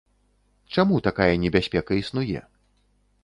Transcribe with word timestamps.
Чаму 0.77 0.95
такая 1.07 1.29
небяспека 1.43 1.91
існуе? 2.01 2.41